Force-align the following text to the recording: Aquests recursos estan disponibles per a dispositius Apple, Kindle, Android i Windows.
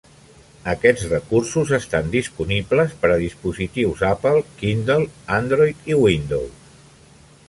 Aquests 0.71 1.03
recursos 1.09 1.73
estan 1.77 2.07
disponibles 2.15 2.95
per 3.03 3.11
a 3.15 3.19
dispositius 3.25 4.01
Apple, 4.09 4.41
Kindle, 4.63 5.07
Android 5.37 5.87
i 5.93 5.99
Windows. 6.05 6.89